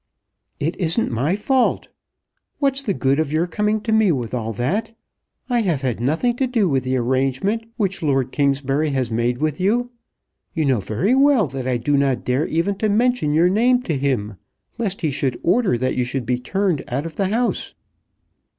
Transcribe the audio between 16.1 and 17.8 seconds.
be turned out of the house."